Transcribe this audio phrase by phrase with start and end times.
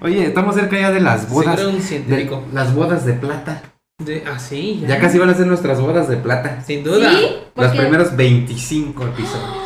[0.00, 1.56] Oye, estamos cerca ya de las bodas.
[1.56, 2.44] Sí, era un de- científico.
[2.52, 3.62] las bodas de plata.
[3.98, 6.62] De, ah, sí, Ya casi van a ser nuestras bodas de plata.
[6.64, 7.10] Sin duda.
[7.10, 7.26] ¿Sí?
[7.56, 9.58] Los Porque- primeros 25 episodios.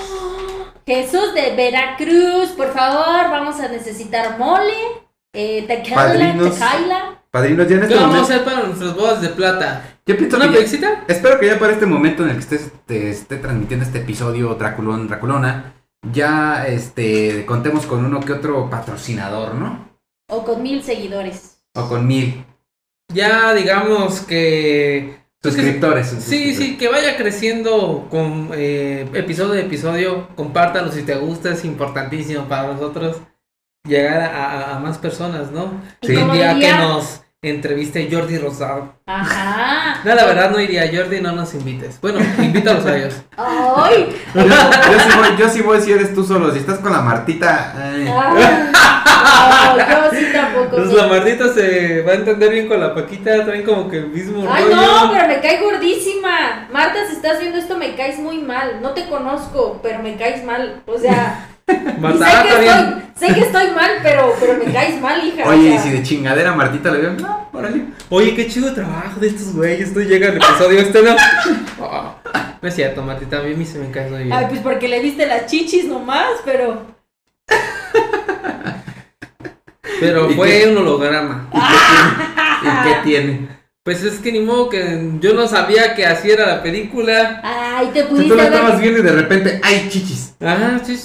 [0.86, 4.72] Jesús de Veracruz, por favor, vamos a necesitar mole,
[5.34, 6.58] eh, tequila, Padrinos.
[6.58, 7.18] tequila.
[7.30, 8.32] Padrinos, ya en ¿Qué este vamos a momento.
[8.34, 9.84] hacer para nuestras bodas de plata?
[10.06, 11.04] Yo pienso ¿Una que ya- pixita?
[11.08, 14.54] Espero que ya para este momento en el que estés, te esté transmitiendo este episodio
[14.54, 15.74] Draculón, Draculona,
[16.10, 19.91] ya este contemos con uno que otro patrocinador, ¿no?
[20.32, 21.58] O con mil seguidores.
[21.74, 22.44] O con mil
[23.12, 25.18] Ya digamos que...
[25.40, 26.06] pues que- suscriptores.
[26.08, 26.56] Sí, suscriptores.
[26.56, 30.28] sí, que vaya creciendo con eh, episodio de episodio.
[30.36, 33.18] Compártalo si te gusta, es importantísimo para nosotros
[33.86, 34.28] llegar a,
[34.72, 35.70] a- a más personas, ¿no?
[36.02, 36.16] Sí.
[36.16, 38.94] Un día diría- que nos entreviste Jordi Rosado.
[39.04, 40.00] Ajá.
[40.04, 42.00] No, la verdad no iría, Jordi, no nos invites.
[42.00, 43.14] Bueno, invítalos a ellos.
[43.36, 44.16] Ay.
[44.34, 46.52] Yo, yo sí voy, yo sí voy si eres tú solo.
[46.52, 47.74] Si estás con la Martita.
[47.76, 48.06] ay.
[49.24, 50.76] Ay, no, yo sí tampoco.
[50.76, 54.08] Pues la Martita se va a entender bien con la Paquita, traen como que el
[54.08, 54.76] mismo Ay, rollo.
[54.76, 56.68] no, pero me cae gordísima.
[56.72, 58.80] Marta, si estás viendo esto, me caes muy mal.
[58.80, 60.82] No te conozco, pero me caes mal.
[60.86, 64.72] O sea, y Marta, sé, ah, que estoy, sé que estoy mal, pero, pero me
[64.72, 65.48] caes mal, hija.
[65.48, 67.12] Oye, o y si de chingadera Martita le veo.
[67.14, 67.84] No, órale.
[68.08, 69.94] Oye, qué chido trabajo de estos güeyes.
[69.94, 71.16] No llega el episodio este, ¿no?
[71.80, 72.14] Oh,
[72.60, 74.32] no es cierto, Martita, a mí se me cae muy bien.
[74.32, 76.86] Ay, pues porque le viste las chichis nomás, pero.
[80.00, 80.68] Pero ¿Y fue qué?
[80.68, 81.48] un holograma.
[81.52, 83.48] ¿Y qué tiene?
[83.84, 87.40] Pues es que ni modo que yo no sabía que así era la película.
[87.42, 90.34] Ay, te Si tú pudiste la estabas viendo y de repente, ¡ay, chichis!
[90.40, 90.98] Ah, sí,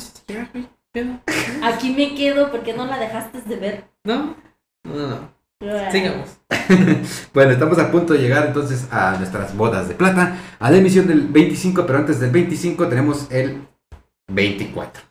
[1.63, 3.83] Aquí me quedo porque no la dejaste de ver.
[4.03, 4.35] ¿No?
[4.83, 5.38] No, no, no.
[5.91, 6.30] Sigamos.
[7.33, 11.08] Bueno, estamos a punto de llegar entonces a nuestras bodas de plata, a la emisión
[11.08, 13.61] del 25, pero antes del 25 tenemos el
[14.30, 15.02] 24.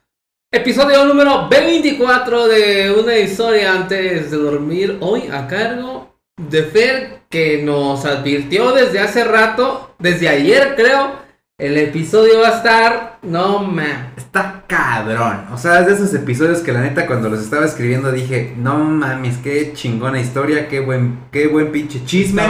[0.53, 4.99] Episodio número 24 de una historia antes de dormir.
[5.01, 11.26] Hoy a cargo de Fer, que nos advirtió desde hace rato, desde ayer creo.
[11.59, 13.19] El episodio va a estar.
[13.23, 14.13] No man.
[14.15, 15.47] Está cabrón.
[15.55, 18.77] O sea, es de esos episodios que la neta cuando los estaba escribiendo dije, no
[18.77, 22.43] mames, qué chingona historia, qué buen, qué buen pinche chisme,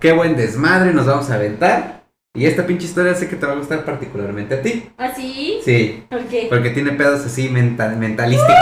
[0.00, 2.06] qué buen desmadre nos vamos a aventar.
[2.34, 4.88] Y esta pinche historia sé que te va a gustar particularmente a ti.
[4.96, 5.60] ¿Ah, sí?
[5.62, 8.54] Sí, Ok, porque tiene pedos así mental, mentalísticos.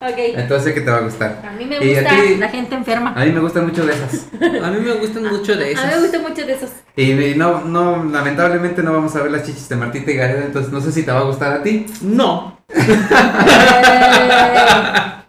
[0.00, 0.14] Ok.
[0.36, 1.42] Entonces sé que te va a gustar.
[1.46, 3.12] A mí me Y gusta ti- la gente enferma.
[3.16, 4.26] A mí me gustan mucho de esas.
[4.62, 6.00] A mí me gustan mucho de A mí me esas.
[6.02, 6.70] gusta mucho de esos.
[6.96, 10.44] Y, y no, no, lamentablemente no vamos a ver las chichis de Martita y Gareda,
[10.44, 11.86] entonces no sé si te va a gustar a ti.
[12.02, 12.58] No.
[12.68, 12.84] Eh,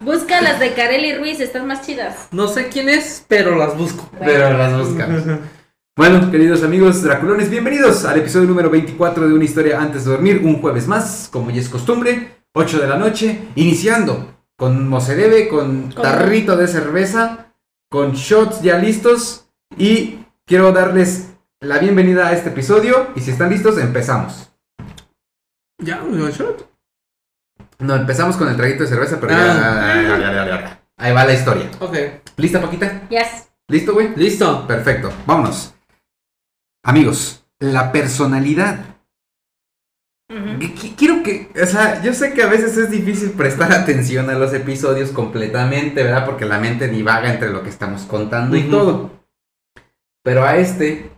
[0.02, 2.28] busca las de Kareli Ruiz, están más chidas.
[2.32, 4.10] No sé quién es, pero las busco.
[4.20, 5.24] Pero las buscamos.
[5.98, 10.42] Bueno, queridos amigos draculones, bienvenidos al episodio número 24 de Una historia antes de dormir,
[10.44, 15.16] un jueves más, como ya es costumbre, 8 de la noche, iniciando con como se
[15.16, 17.54] debe, con tarrito de cerveza,
[17.90, 19.48] con shots ya listos
[19.78, 21.30] y quiero darles
[21.62, 24.52] la bienvenida a este episodio y si están listos empezamos.
[25.82, 26.70] Ya, un shot.
[27.80, 30.02] No, empezamos con el traguito de cerveza, pero ya- Ah.
[30.02, 30.82] ya, ya, ya, ya.
[30.98, 31.72] Ahí va la historia.
[31.80, 31.96] Ok.
[32.36, 33.08] ¿Lista, Paquita?
[33.10, 33.48] Yes.
[33.70, 34.14] ¿Listo, güey?
[34.18, 34.68] Listo.
[34.68, 35.74] Perfecto, vámonos.
[36.84, 38.80] Amigos, la personalidad.
[40.96, 44.54] Quiero que, o sea, yo sé que a veces es difícil prestar atención a los
[44.54, 46.26] episodios completamente, ¿verdad?
[46.26, 49.10] Porque la mente divaga entre lo que estamos contando y todo.
[50.24, 51.10] Pero a este,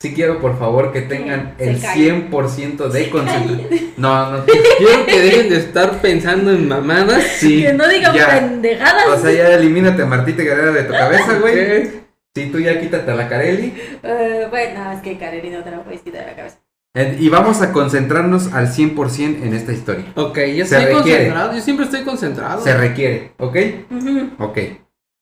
[0.00, 2.30] sí quiero por favor que tengan Se el callen.
[2.30, 3.92] 100% de concentración.
[3.96, 4.44] No, no,
[4.78, 7.22] Quiero que dejen de estar pensando en mamadas.
[7.38, 7.62] sí.
[7.62, 8.28] Que no digan ya.
[8.28, 9.06] pendejadas.
[9.08, 12.02] O sea, ya elimínate a Martita Guerrera de tu cabeza, güey.
[12.34, 13.74] Sí, tú ya quítate a la Carelli.
[14.02, 16.58] Eh, bueno, es que Kareli no te la puedes quitar de la cabeza.
[16.94, 20.12] Y vamos a concentrarnos al 100% en esta historia.
[20.14, 21.18] Ok, ya Se estoy requiere.
[21.28, 21.54] concentrado.
[21.54, 22.62] Yo siempre estoy concentrado.
[22.62, 23.56] Se requiere, ¿ok?
[23.90, 24.58] Ujú, Ok.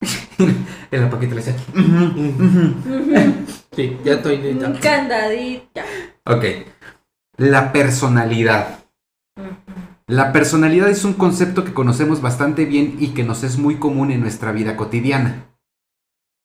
[0.91, 1.55] en la paquita le decía.
[1.73, 3.35] Ujú.
[3.77, 4.81] Sí, ya estoy Un lista.
[4.81, 5.65] candadito.
[5.75, 5.85] ya.
[6.27, 6.45] Ok.
[7.37, 8.81] La personalidad.
[10.09, 14.11] La personalidad es un concepto que conocemos bastante bien y que nos es muy común
[14.11, 15.45] en nuestra vida cotidiana.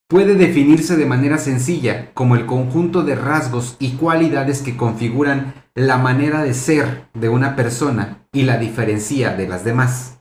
[0.08, 5.98] Puede definirse de manera sencilla como el conjunto de rasgos y cualidades que configuran la
[5.98, 10.20] manera de ser de una persona y la diferencia de las demás.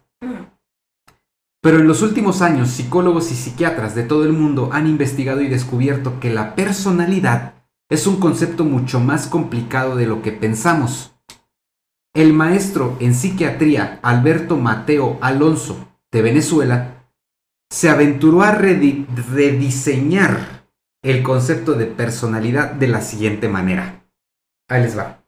[1.61, 5.49] Pero en los últimos años, psicólogos y psiquiatras de todo el mundo han investigado y
[5.49, 7.55] descubierto que la personalidad
[7.91, 11.15] es un concepto mucho más complicado de lo que pensamos.
[12.15, 16.94] El maestro en psiquiatría Alberto Mateo Alonso, de Venezuela,
[17.71, 20.69] se aventuró a redi- rediseñar
[21.03, 24.09] el concepto de personalidad de la siguiente manera.
[24.69, 25.25] Ahí les va.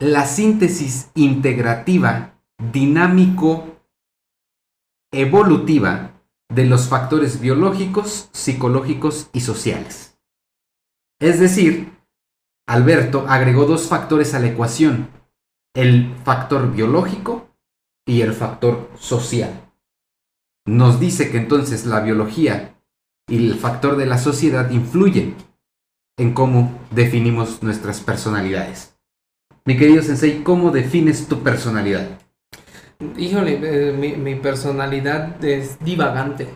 [0.00, 3.80] La síntesis integrativa, dinámico
[5.12, 6.22] evolutiva
[6.52, 10.18] de los factores biológicos, psicológicos y sociales.
[11.20, 11.92] Es decir,
[12.66, 15.08] Alberto agregó dos factores a la ecuación,
[15.74, 17.54] el factor biológico
[18.06, 19.69] y el factor social.
[20.66, 22.74] Nos dice que entonces la biología
[23.28, 25.34] y el factor de la sociedad influyen
[26.18, 28.94] en cómo definimos nuestras personalidades.
[29.64, 32.18] Mi querido Sensei, ¿cómo defines tu personalidad?
[33.16, 36.48] Híjole, eh, mi, mi personalidad es divagante.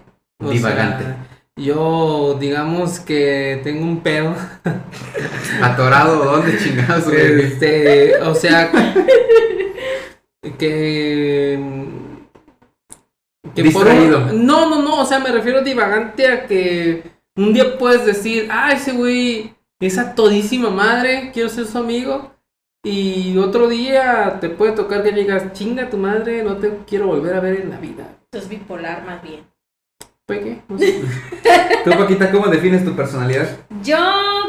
[0.43, 1.05] O Divagante.
[1.05, 4.35] sea, yo, digamos que tengo un pedo.
[5.62, 7.06] ¿Atorado dónde chingados?
[7.12, 8.71] Este, o sea,
[10.59, 11.59] que.
[13.55, 17.03] Que un- no, no, no, o sea, me refiero divagante a que
[17.37, 22.33] un día puedes decir, ah, ese güey es a todísima madre, quiero ser su amigo.
[22.87, 27.35] Y otro día te puede tocar que digas, chinga tu madre, no te quiero volver
[27.35, 28.05] a ver en la vida.
[28.25, 29.47] Esto es bipolar más bien.
[30.27, 30.62] ¿Fue qué?
[30.69, 31.01] No sé.
[31.85, 33.47] Tú, Paquita, ¿cómo defines tu personalidad?
[33.83, 33.97] Yo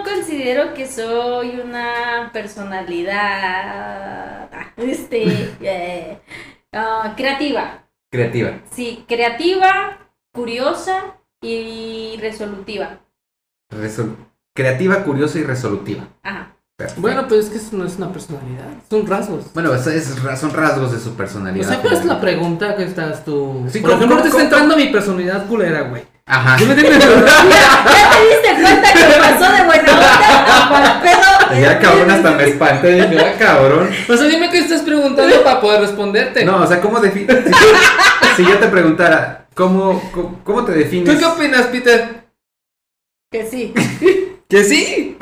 [0.04, 6.20] considero que soy una personalidad ah, este eh,
[6.74, 7.85] ah, creativa.
[8.16, 8.52] Creativa.
[8.72, 9.98] Sí, creativa,
[10.34, 13.00] curiosa y resolutiva.
[13.72, 14.16] Resol-
[14.56, 16.04] creativa, curiosa y resolutiva.
[16.24, 16.52] Ajá.
[16.78, 17.02] Perfecto.
[17.02, 19.54] Bueno, pues es que eso no es una personalidad, son rasgos.
[19.54, 21.70] Bueno, es- es- son rasgos de su O personalidad.
[21.70, 23.66] sea, ¿cuál es la pregunta que estás tú?
[23.72, 26.04] Sí, Por ¿cómo- ejemplo, te está entrando mi personalidad culera, güey.
[26.26, 26.58] Ajá.
[26.58, 26.76] ¿Sí me?
[26.76, 31.35] Ya, ya te diste cuenta que pasó de buena onda a mal pedo.
[31.54, 33.08] Ya cabrón, hasta me espanté.
[33.08, 33.90] Dije, ah, cabrón.
[34.10, 36.46] O sea, dime qué estás preguntando para poder responderte.
[36.46, 37.44] No, o sea, ¿cómo defines?
[37.46, 41.20] Si, si yo te preguntara, ¿cómo, cómo, cómo te ¿Tú defines?
[41.20, 42.26] qué opinas, Peter?
[43.32, 43.74] Que sí.
[44.48, 45.18] Que sí.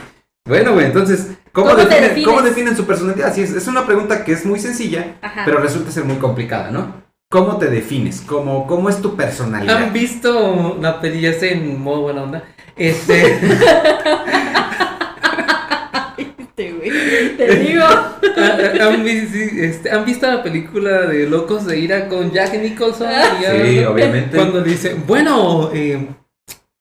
[0.46, 2.28] Bueno, güey, entonces, ¿cómo, ¿Cómo definen, defines?
[2.28, 3.34] ¿cómo definen su personalidad?
[3.34, 5.44] Sí, es, es una pregunta que es muy sencilla, Ajá.
[5.46, 7.02] pero resulta ser muy complicada, ¿no?
[7.32, 8.22] ¿Cómo te defines?
[8.22, 9.78] ¿Cómo, cómo es tu personalidad?
[9.78, 12.44] ¿Han visto la peli ya sé en modo buena onda?
[12.76, 13.40] Este.
[17.38, 17.84] Te digo.
[18.82, 23.08] ¿Han, vi- sí, este, ¿Han visto la película de Locos de Ira con Jack Nicholson?
[23.12, 23.38] Ah.
[23.40, 24.36] Sí, obviamente.
[24.36, 26.08] Cuando dice, bueno, eh,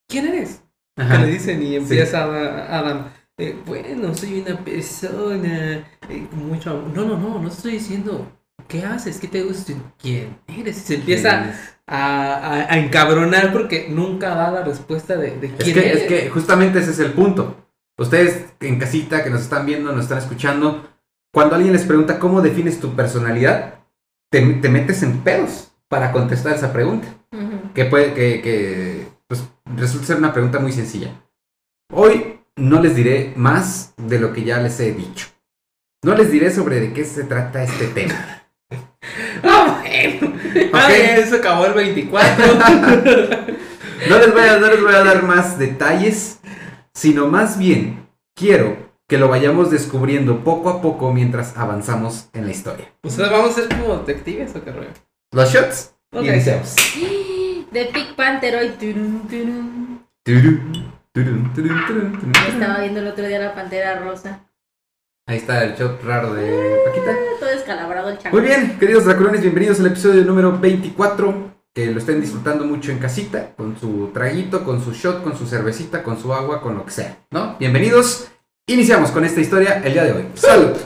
[0.08, 0.60] ¿quién eres?
[0.96, 1.18] Ajá.
[1.20, 3.04] que le dicen y empieza Ada- Adam.
[3.38, 6.90] eh, bueno, soy una persona eh, con mucho amor.
[6.94, 8.30] No, no, no, no estoy diciendo
[8.68, 10.76] qué haces, qué te gusta, quién eres.
[10.76, 11.50] Y se empieza
[11.86, 16.02] a, a- a encabronar porque nunca da la respuesta de, de Es quién que, eres.
[16.02, 17.56] es que justamente ese es el punto.
[18.02, 20.88] Ustedes en casita que nos están viendo, nos están escuchando,
[21.32, 23.80] cuando alguien les pregunta cómo defines tu personalidad,
[24.30, 27.08] te, te metes en pedos para contestar esa pregunta.
[27.74, 29.44] Que puede, que, que pues,
[29.76, 31.22] resulta ser una pregunta muy sencilla.
[31.92, 35.28] Hoy no les diré más de lo que ya les he dicho.
[36.02, 38.14] No les diré sobre de qué se trata este tema.
[39.44, 40.34] Ah, bueno.
[40.72, 42.44] Ah, eso acabó el 24.
[44.08, 46.40] No les, voy a, no les voy a dar más detalles,
[46.94, 52.50] sino más bien quiero que lo vayamos descubriendo poco a poco mientras avanzamos en la
[52.50, 52.92] historia.
[53.02, 54.90] o sea, vamos a ser como detectives o qué rollo.
[55.32, 55.94] Los shots.
[56.14, 56.24] Ok.
[56.24, 56.76] Iniciamos.
[57.72, 58.68] De Pink Panther hoy.
[58.78, 60.06] turun, turun.
[60.24, 62.32] Turun, turun, turun, turun, turun.
[62.48, 64.46] Estaba viendo el otro día la pantera rosa.
[65.26, 67.16] Ahí está el shot raro de Paquita.
[67.40, 68.36] Todo descalabrado el chango.
[68.36, 71.51] Muy bien, queridos draculones, bienvenidos al episodio número 24.
[71.74, 75.46] Que lo estén disfrutando mucho en casita, con su traguito, con su shot, con su
[75.46, 77.56] cervecita, con su agua, con lo que sea, ¿no?
[77.58, 78.28] Bienvenidos.
[78.66, 80.26] Iniciamos con esta historia el día de hoy.
[80.34, 80.76] ¡Salud!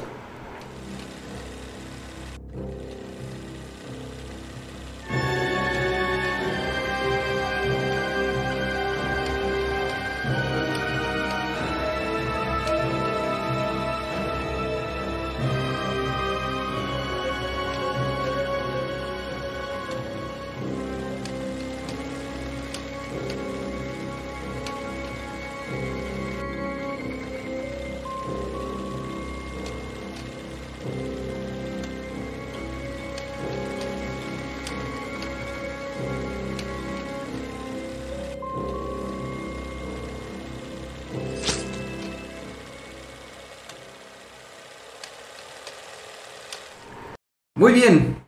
[47.57, 48.23] Muy bien.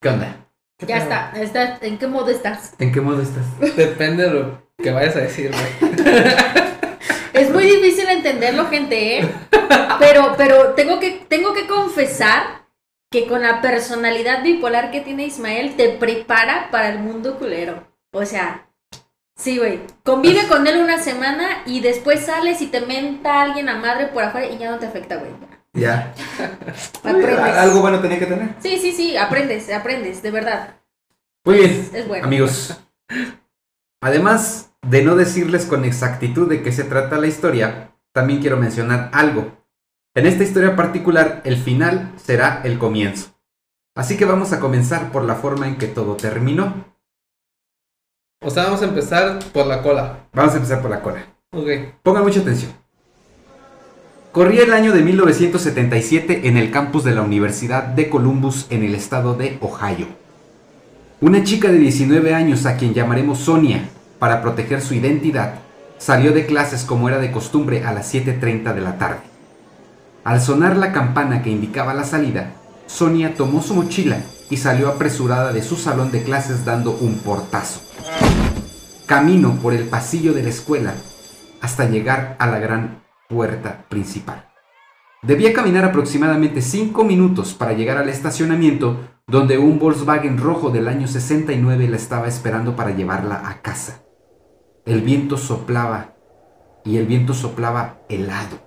[0.00, 0.46] ¿Qué onda?
[0.78, 1.78] Ya está, está.
[1.82, 2.74] ¿En qué modo estás?
[2.78, 3.76] ¿En qué modo estás?
[3.76, 5.90] Depende de lo que vayas a decir, güey.
[7.34, 9.30] Es muy difícil entenderlo, gente, ¿eh?
[9.98, 12.64] Pero, pero tengo que, tengo que confesar
[13.10, 17.86] que con la personalidad bipolar que tiene Ismael te prepara para el mundo culero.
[18.12, 18.70] O sea,
[19.36, 19.80] sí, güey.
[20.02, 24.22] Convive con él una semana y después sales y te menta alguien a madre por
[24.22, 25.49] afuera y ya no te afecta, güey.
[25.72, 26.14] Ya.
[27.04, 27.38] Aprendes.
[27.38, 28.54] Algo bueno tenía que tener.
[28.60, 30.80] Sí, sí, sí, aprendes, aprendes, de verdad.
[31.44, 31.70] Muy bien.
[31.70, 32.26] Es, es bueno.
[32.26, 32.80] Amigos,
[34.02, 39.10] además de no decirles con exactitud de qué se trata la historia, también quiero mencionar
[39.12, 39.52] algo.
[40.14, 43.30] En esta historia particular, el final será el comienzo.
[43.94, 46.84] Así que vamos a comenzar por la forma en que todo terminó.
[48.42, 50.28] O sea, vamos a empezar por la cola.
[50.32, 51.26] Vamos a empezar por la cola.
[51.52, 51.68] Ok.
[52.02, 52.72] Pongan mucha atención.
[54.32, 58.94] Corría el año de 1977 en el campus de la Universidad de Columbus en el
[58.94, 60.06] estado de Ohio.
[61.20, 63.88] Una chica de 19 años a quien llamaremos Sonia
[64.20, 65.54] para proteger su identidad
[65.98, 69.18] salió de clases como era de costumbre a las 7.30 de la tarde.
[70.22, 72.52] Al sonar la campana que indicaba la salida,
[72.86, 74.18] Sonia tomó su mochila
[74.48, 77.80] y salió apresurada de su salón de clases dando un portazo.
[79.06, 80.94] Camino por el pasillo de la escuela
[81.60, 84.48] hasta llegar a la gran puerta principal.
[85.22, 88.96] Debía caminar aproximadamente 5 minutos para llegar al estacionamiento
[89.26, 94.02] donde un Volkswagen rojo del año 69 la estaba esperando para llevarla a casa.
[94.84, 96.14] El viento soplaba
[96.84, 98.58] y el viento soplaba helado.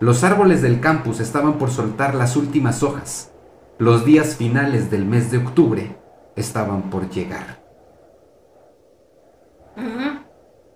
[0.00, 3.30] Los árboles del campus estaban por soltar las últimas hojas.
[3.78, 5.96] Los días finales del mes de octubre
[6.34, 7.62] estaban por llegar.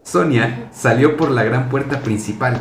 [0.03, 2.61] Sonia salió por la gran puerta principal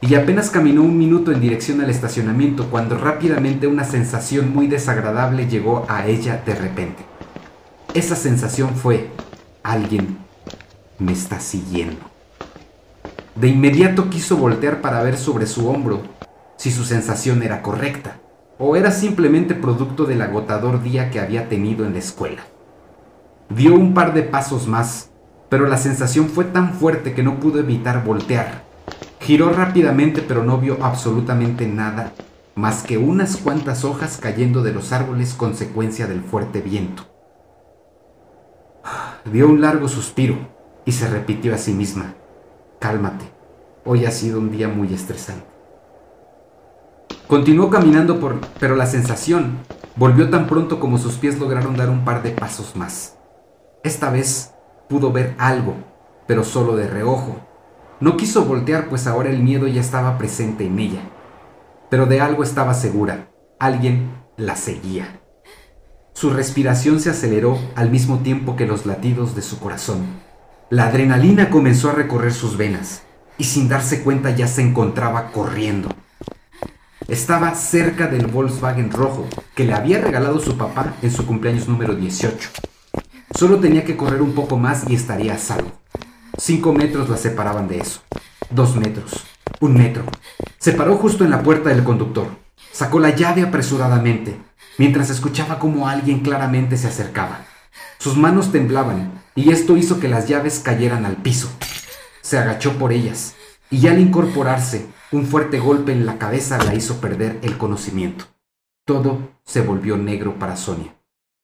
[0.00, 5.48] y apenas caminó un minuto en dirección al estacionamiento cuando rápidamente una sensación muy desagradable
[5.48, 7.04] llegó a ella de repente.
[7.94, 9.10] Esa sensación fue,
[9.62, 10.18] alguien
[10.98, 11.96] me está siguiendo.
[13.34, 16.02] De inmediato quiso voltear para ver sobre su hombro
[16.56, 18.18] si su sensación era correcta
[18.58, 22.42] o era simplemente producto del agotador día que había tenido en la escuela.
[23.48, 25.10] Dio un par de pasos más,
[25.48, 28.65] pero la sensación fue tan fuerte que no pudo evitar voltear.
[29.26, 32.12] Giró rápidamente pero no vio absolutamente nada
[32.54, 37.02] más que unas cuantas hojas cayendo de los árboles consecuencia del fuerte viento.
[39.24, 40.36] Dio un largo suspiro
[40.84, 42.14] y se repitió a sí misma,
[42.78, 43.24] cálmate,
[43.84, 45.44] hoy ha sido un día muy estresante.
[47.26, 49.58] Continuó caminando por, pero la sensación
[49.96, 53.18] volvió tan pronto como sus pies lograron dar un par de pasos más.
[53.82, 54.52] Esta vez
[54.88, 55.74] pudo ver algo,
[56.28, 57.45] pero solo de reojo.
[57.98, 61.00] No quiso voltear pues ahora el miedo ya estaba presente en ella.
[61.88, 65.20] Pero de algo estaba segura, alguien la seguía.
[66.12, 70.06] Su respiración se aceleró al mismo tiempo que los latidos de su corazón.
[70.68, 73.02] La adrenalina comenzó a recorrer sus venas
[73.38, 75.88] y sin darse cuenta ya se encontraba corriendo.
[77.08, 81.94] Estaba cerca del Volkswagen rojo que le había regalado su papá en su cumpleaños número
[81.94, 82.50] 18.
[83.34, 85.70] Solo tenía que correr un poco más y estaría a salvo.
[86.38, 88.02] Cinco metros la separaban de eso.
[88.50, 89.24] Dos metros.
[89.60, 90.04] Un metro.
[90.58, 92.28] Se paró justo en la puerta del conductor.
[92.72, 94.36] Sacó la llave apresuradamente,
[94.76, 97.46] mientras escuchaba cómo alguien claramente se acercaba.
[97.98, 101.50] Sus manos temblaban, y esto hizo que las llaves cayeran al piso.
[102.20, 103.34] Se agachó por ellas,
[103.70, 108.26] y al incorporarse, un fuerte golpe en la cabeza la hizo perder el conocimiento.
[108.84, 110.94] Todo se volvió negro para Sonia.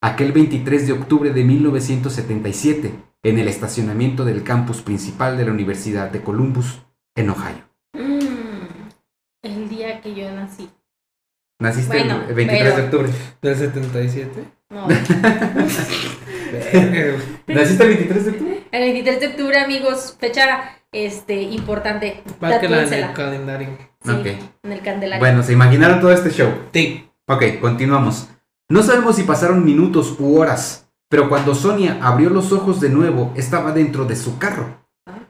[0.03, 6.11] Aquel 23 de octubre de 1977, en el estacionamiento del campus principal de la Universidad
[6.11, 6.83] de Columbus,
[7.14, 7.69] en Ohio.
[7.93, 8.88] Mm,
[9.43, 10.69] el día que yo nací.
[11.61, 13.09] Naciste Bueno, el 23 de octubre.
[13.41, 14.45] ¿Del 77?
[14.71, 14.88] No.
[17.47, 18.64] ¿Naciste el 23 de octubre?
[18.73, 22.23] El 23 de octubre, amigos, fecha este, importante.
[22.41, 23.69] Márquela en el calendario.
[24.05, 24.26] Sí, Ok.
[24.64, 25.21] en el candelario.
[25.21, 26.52] Bueno, se imaginaron todo este show.
[26.73, 27.09] Sí.
[27.26, 28.29] Ok, continuamos.
[28.69, 30.82] No sabemos si pasaron minutos u horas,
[31.12, 34.83] pero cuando Sonia abrió los ojos de nuevo, estaba dentro de su carro.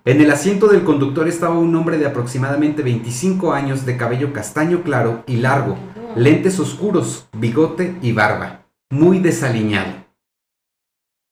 [0.05, 4.85] En el asiento del conductor estaba un hombre de aproximadamente 25 años de cabello castaño
[4.85, 5.77] claro y largo,
[6.15, 9.93] lentes oscuros, bigote y barba, muy desaliñado.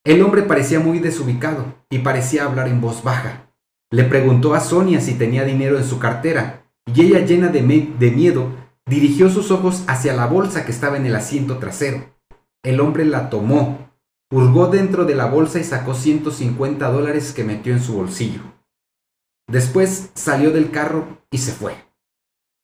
[0.05, 3.53] El hombre parecía muy desubicado y parecía hablar en voz baja.
[3.93, 8.11] Le preguntó a Sonia si tenía dinero en su cartera y ella llena de, de
[8.11, 8.49] miedo
[8.85, 12.17] dirigió sus ojos hacia la bolsa que estaba en el asiento trasero.
[12.65, 13.90] El hombre la tomó,
[14.31, 18.41] hurgó dentro de la bolsa y sacó 150 dólares que metió en su bolsillo.
[19.49, 21.75] Después salió del carro y se fue.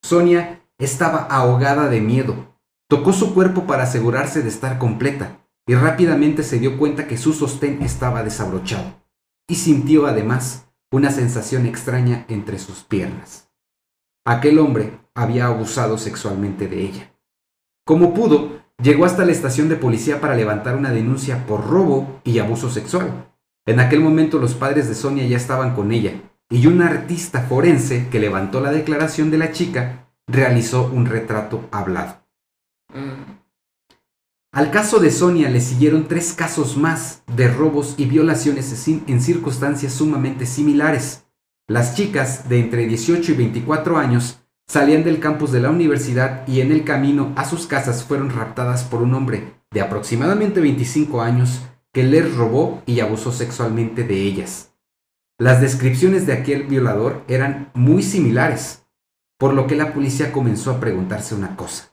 [0.03, 2.57] Sonia estaba ahogada de miedo.
[2.89, 7.33] Tocó su cuerpo para asegurarse de estar completa y rápidamente se dio cuenta que su
[7.33, 9.03] sostén estaba desabrochado
[9.49, 13.51] y sintió además una sensación extraña entre sus piernas.
[14.25, 17.13] Aquel hombre había abusado sexualmente de ella.
[17.85, 22.39] Como pudo, llegó hasta la estación de policía para levantar una denuncia por robo y
[22.39, 23.29] abuso sexual.
[23.67, 28.09] En aquel momento los padres de Sonia ya estaban con ella, y un artista forense
[28.11, 32.23] que levantó la declaración de la chica realizó un retrato hablado.
[32.95, 33.37] Mm.
[34.53, 39.93] Al caso de Sonia le siguieron tres casos más de robos y violaciones en circunstancias
[39.93, 41.27] sumamente similares.
[41.69, 46.61] Las chicas de entre 18 y 24 años salían del campus de la universidad y
[46.61, 51.63] en el camino a sus casas fueron raptadas por un hombre de aproximadamente 25 años
[51.93, 54.75] que les robó y abusó sexualmente de ellas.
[55.39, 58.87] Las descripciones de aquel violador eran muy similares,
[59.39, 61.91] por lo que la policía comenzó a preguntarse una cosa.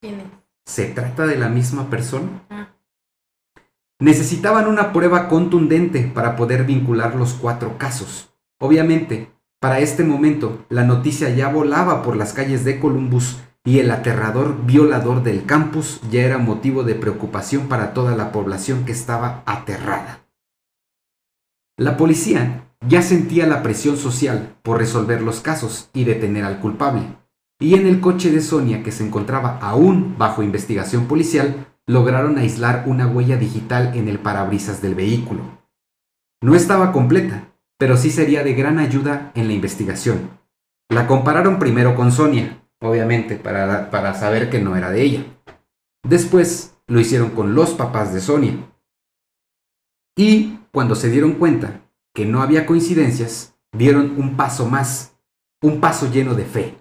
[0.00, 0.26] ¿Quién es?
[0.64, 2.44] ¿Se trata de la misma persona?
[2.50, 2.74] Ah.
[4.00, 8.34] Necesitaban una prueba contundente para poder vincular los cuatro casos.
[8.58, 9.30] Obviamente,
[9.66, 14.64] para este momento, la noticia ya volaba por las calles de Columbus y el aterrador
[14.64, 20.24] violador del campus ya era motivo de preocupación para toda la población que estaba aterrada.
[21.76, 27.02] La policía ya sentía la presión social por resolver los casos y detener al culpable
[27.58, 32.84] y en el coche de Sonia, que se encontraba aún bajo investigación policial, lograron aislar
[32.86, 35.40] una huella digital en el parabrisas del vehículo.
[36.40, 40.30] No estaba completa, pero sí sería de gran ayuda en la investigación.
[40.88, 45.24] La compararon primero con Sonia, obviamente, para, para saber que no era de ella.
[46.02, 48.56] Después lo hicieron con los papás de Sonia.
[50.16, 51.82] Y cuando se dieron cuenta
[52.14, 55.18] que no había coincidencias, dieron un paso más,
[55.62, 56.76] un paso lleno de fe.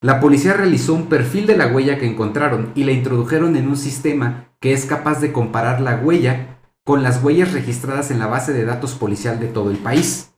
[0.00, 3.76] La policía realizó un perfil de la huella que encontraron y la introdujeron en un
[3.76, 8.52] sistema que es capaz de comparar la huella con las huellas registradas en la base
[8.52, 10.32] de datos policial de todo el país.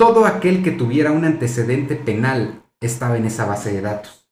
[0.00, 4.26] Todo aquel que tuviera un antecedente penal estaba en esa base de datos.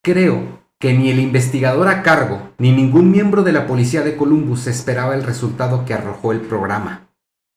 [0.00, 4.68] Creo que ni el investigador a cargo ni ningún miembro de la policía de Columbus
[4.68, 7.08] esperaba el resultado que arrojó el programa.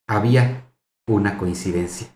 [0.08, 0.72] Había
[1.06, 2.08] una coincidencia.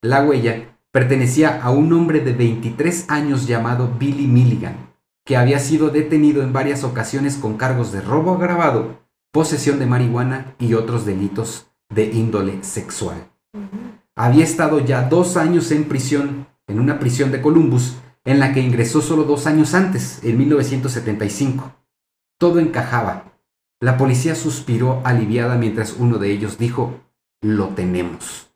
[0.00, 4.94] La huella pertenecía a un hombre de 23 años llamado Billy Milligan,
[5.26, 9.00] que había sido detenido en varias ocasiones con cargos de robo agravado,
[9.32, 13.28] posesión de marihuana y otros delitos de índole sexual.
[14.16, 18.60] Había estado ya dos años en prisión, en una prisión de Columbus, en la que
[18.60, 21.72] ingresó solo dos años antes, en 1975.
[22.38, 23.32] Todo encajaba.
[23.80, 27.00] La policía suspiró aliviada mientras uno de ellos dijo,
[27.40, 28.50] lo tenemos.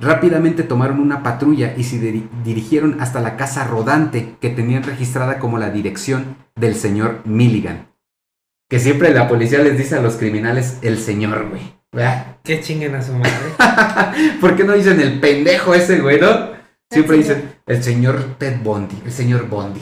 [0.00, 5.38] Rápidamente tomaron una patrulla y se diri- dirigieron hasta la casa rodante que tenían registrada
[5.38, 7.88] como la dirección del señor Milligan.
[8.70, 11.77] Que siempre la policía les dice a los criminales el señor, güey.
[11.92, 12.36] ¿Verdad?
[12.44, 13.32] Que chinguen a su madre.
[14.40, 16.50] ¿Por qué no dicen el pendejo ese, güey, no?
[16.90, 19.80] Siempre El dicen el señor Ted Bondi, el señor Bondi.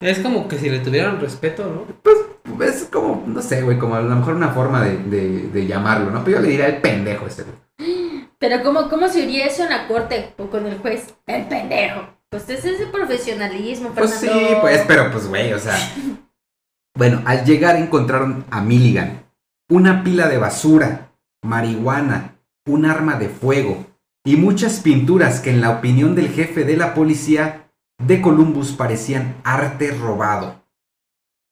[0.00, 2.64] es como que si le tuvieran respeto, ¿no?
[2.64, 6.10] Es como, no sé, güey, como a lo mejor una forma de, de- de llamarlo,
[6.10, 6.24] ¿no?
[6.24, 8.28] Pero yo le diría el pendejo este, güey.
[8.38, 11.14] Pero ¿cómo, ¿cómo se oiría eso en la corte o con el juez?
[11.26, 12.02] El pendejo.
[12.30, 14.60] Pues ese es el profesionalismo, Pues sí, Fernando.
[14.60, 15.74] pues, pero pues, güey, o sea.
[16.96, 19.22] Bueno, al llegar encontraron a Milligan.
[19.70, 23.86] Una pila de basura, marihuana, un arma de fuego
[24.24, 29.40] y muchas pinturas que en la opinión del jefe de la policía de Columbus parecían
[29.44, 30.64] arte robado.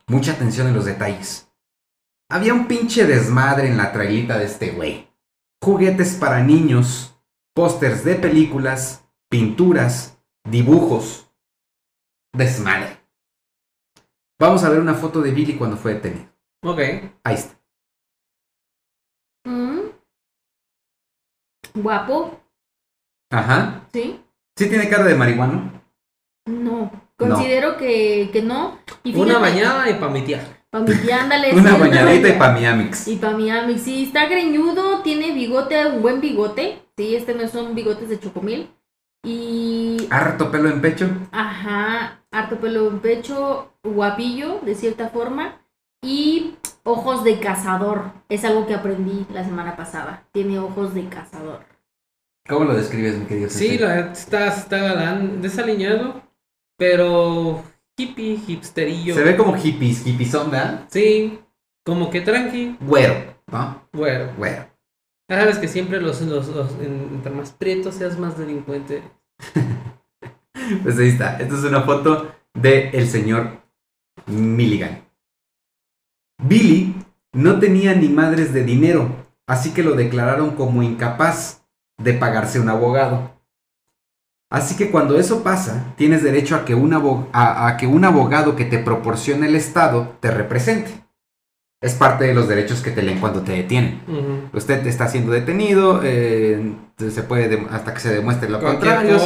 [0.06, 1.50] Mucha atención en los detalles.
[2.30, 5.08] Había un pinche desmadre en la trailita de este güey.
[5.62, 7.20] Juguetes para niños,
[7.54, 11.30] pósters de películas, pinturas, dibujos.
[12.32, 12.98] Desmadre.
[14.38, 16.28] Vamos a ver una foto de Billy cuando fue detenido.
[16.62, 16.80] Ok.
[17.24, 17.58] Ahí está.
[19.46, 19.90] Mm.
[21.76, 22.40] Guapo,
[23.30, 23.82] Ajá.
[23.92, 24.20] ¿sí?
[24.56, 25.82] ¿Sí tiene cara de marihuana?
[26.46, 26.90] No.
[27.18, 28.78] Considero que, que no.
[29.02, 30.46] Y Una bañada y pa' mi tía.
[30.70, 31.52] Pa' mi tía, ándale.
[31.54, 33.08] Una sí, bañadita y pa' mi amix.
[33.08, 36.82] Y para mi amigo, sí, está greñudo, tiene bigote, un buen bigote.
[36.96, 38.70] Sí, este no son bigotes de chocomil.
[39.24, 41.08] Y, Harto pelo en pecho.
[41.32, 45.60] ajá, harto pelo en pecho, guapillo, de cierta forma.
[46.06, 48.12] Y ojos de cazador.
[48.28, 50.28] Es algo que aprendí la semana pasada.
[50.32, 51.64] Tiene ojos de cazador.
[52.48, 53.50] ¿Cómo lo describes, mi querido?
[53.50, 56.22] Sí, la está, está galán, desaliñado,
[56.78, 57.64] pero
[57.96, 59.14] hippie, hipsterillo.
[59.14, 60.84] Se ve como hippies, hippiezón, ¿verdad?
[60.88, 61.40] Sí,
[61.84, 63.88] como que tranqui, Güero, ¿no?
[63.92, 64.30] bueno.
[64.38, 64.66] Güero.
[65.28, 69.02] Ya sabes que siempre los, los, los en- entre más prietos seas más delincuente.
[70.82, 71.36] Pues ahí está.
[71.38, 73.60] Esta es una foto de el señor
[74.26, 75.05] Milligan.
[76.38, 76.94] Billy
[77.32, 79.08] no tenía ni madres de dinero,
[79.46, 81.62] así que lo declararon como incapaz
[81.98, 83.32] de pagarse un abogado.
[84.50, 88.04] Así que cuando eso pasa, tienes derecho a que un, abo- a- a que un
[88.04, 91.04] abogado que te proporcione el Estado te represente.
[91.82, 94.00] Es parte de los derechos que te leen cuando te detienen.
[94.52, 99.18] Usted está siendo detenido, eh, se puede hasta que se demuestre lo Cualquier contrario.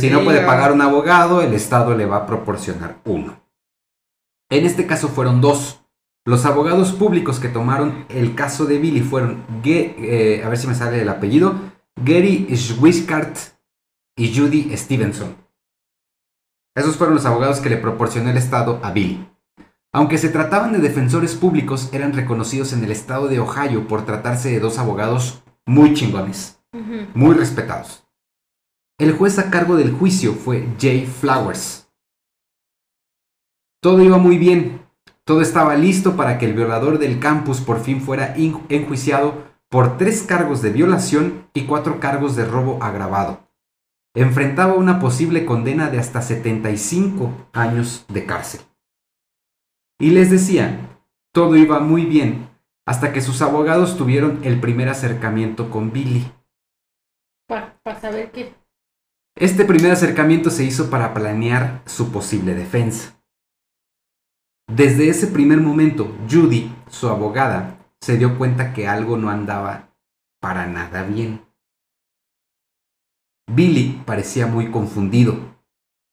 [0.00, 3.40] Si, no puede pagar un abogado, el Estado le va a proporcionar uno.
[4.50, 5.81] En este caso fueron dos.
[6.24, 10.68] Los abogados públicos que tomaron el caso de Billy fueron, Ge- eh, a ver si
[10.68, 11.54] me sale el apellido,
[11.96, 13.36] Gary Schwiskart
[14.16, 15.36] y Judy Stevenson.
[16.76, 19.28] Esos fueron los abogados que le proporcionó el Estado a Billy.
[19.92, 24.50] Aunque se trataban de defensores públicos, eran reconocidos en el estado de Ohio por tratarse
[24.50, 26.62] de dos abogados muy chingones,
[27.14, 28.06] muy respetados.
[28.98, 31.90] El juez a cargo del juicio fue Jay Flowers.
[33.82, 34.80] Todo iba muy bien,
[35.24, 40.22] todo estaba listo para que el violador del campus por fin fuera enjuiciado por tres
[40.22, 43.48] cargos de violación y cuatro cargos de robo agravado.
[44.14, 48.60] Enfrentaba una posible condena de hasta 75 años de cárcel.
[49.98, 51.00] Y les decía,
[51.32, 52.50] todo iba muy bien
[52.84, 56.30] hasta que sus abogados tuvieron el primer acercamiento con Billy.
[57.46, 58.52] Para saber qué.
[59.36, 63.21] Este primer acercamiento se hizo para planear su posible defensa.
[64.68, 69.90] Desde ese primer momento, Judy, su abogada, se dio cuenta que algo no andaba
[70.40, 71.42] para nada bien.
[73.50, 75.36] Billy parecía muy confundido.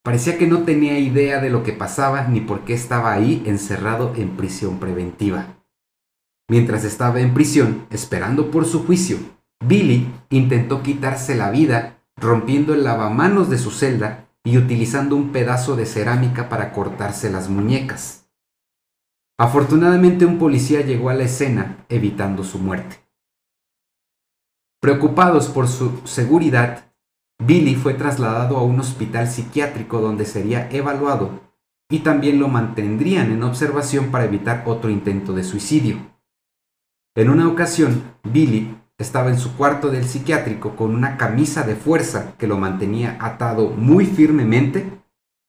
[0.02, 4.14] Parecía que no tenía idea de lo que pasaba ni por qué estaba ahí encerrado
[4.16, 5.64] en prisión preventiva.
[6.48, 9.18] Mientras estaba en prisión, esperando por su juicio,
[9.64, 15.76] Billy intentó quitarse la vida rompiendo el lavamanos de su celda y utilizando un pedazo
[15.76, 18.19] de cerámica para cortarse las muñecas.
[19.40, 22.98] Afortunadamente un policía llegó a la escena evitando su muerte.
[24.82, 26.92] Preocupados por su seguridad,
[27.42, 31.40] Billy fue trasladado a un hospital psiquiátrico donde sería evaluado
[31.90, 35.96] y también lo mantendrían en observación para evitar otro intento de suicidio.
[37.16, 42.34] En una ocasión, Billy estaba en su cuarto del psiquiátrico con una camisa de fuerza
[42.36, 45.00] que lo mantenía atado muy firmemente.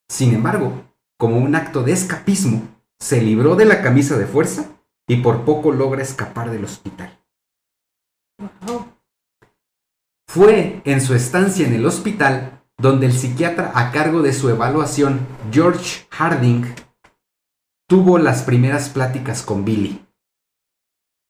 [0.08, 0.82] Sin embargo,
[1.17, 5.71] como un acto de escapismo, se libró de la camisa de fuerza y por poco
[5.71, 7.19] logra escapar del hospital.
[8.37, 8.85] Wow.
[10.27, 15.27] Fue en su estancia en el hospital donde el psiquiatra a cargo de su evaluación,
[15.51, 16.75] George Harding,
[17.89, 20.05] tuvo las primeras pláticas con Billy.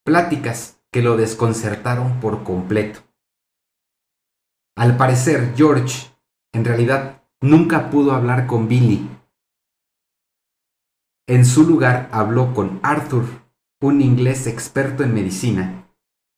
[0.04, 3.00] Pláticas que lo desconcertaron por completo.
[4.76, 6.10] Al parecer, George,
[6.52, 9.08] en realidad, nunca pudo hablar con Billy.
[11.32, 13.24] En su lugar habló con Arthur,
[13.80, 15.88] un inglés experto en medicina,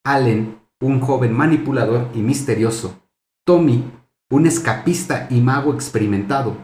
[0.07, 3.03] Allen, un joven manipulador y misterioso,
[3.45, 3.91] Tommy,
[4.31, 6.57] un escapista y mago experimentado,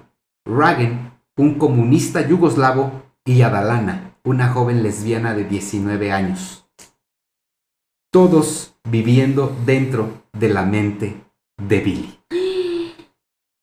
[0.47, 6.71] Ragen, un comunista yugoslavo, y Adalana, una joven lesbiana de 19 años.
[8.12, 11.21] Todos viviendo dentro de la mente
[11.61, 12.21] de Billy.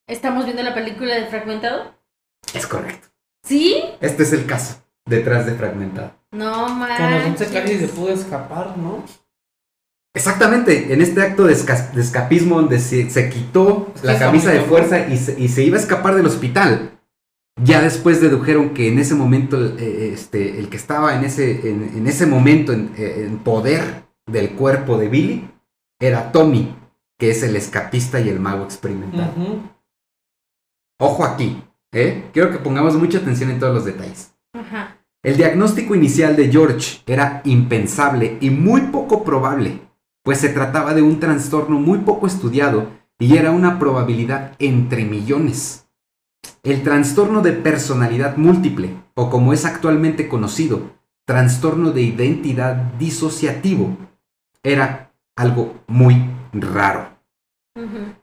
[0.10, 1.96] ¿Estamos viendo la película de Fragmentado?
[2.54, 3.07] Es correcto.
[3.48, 3.82] ¿Sí?
[4.02, 6.14] Este es el caso detrás de Fragmentado.
[6.32, 7.48] No Con los manches.
[7.48, 9.04] 11 casi se pudo escapar, ¿no?
[10.14, 14.18] Exactamente, en este acto de, esca- de escapismo donde se, se quitó Es que la
[14.20, 17.00] camisa de fuerza y se, y se iba a escapar del hospital.
[17.64, 21.92] Ya después dedujeron que en ese momento eh, este, el que estaba en ese, en,
[21.98, 25.50] en ese momento en, eh, en poder del cuerpo de Billy
[26.00, 26.76] era Tommy,
[27.18, 29.34] que es el escapista y el mago experimental.
[31.00, 32.30] Ojo aquí, ¿eh?
[32.34, 34.34] quiero que pongamos mucha atención en todos los detalles.
[34.54, 34.98] Ajá.
[35.24, 39.82] El diagnóstico inicial de George era impensable y muy poco probable,
[40.24, 45.88] pues se trataba de un trastorno muy poco estudiado y era una probabilidad entre millones.
[46.64, 50.92] El trastorno de personalidad múltiple, o como es actualmente conocido,
[51.26, 53.98] trastorno de identidad disociativo,
[54.64, 57.17] era algo muy raro.